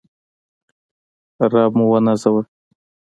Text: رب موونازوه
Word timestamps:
رب 1.53 1.71
موونازوه 1.79 2.43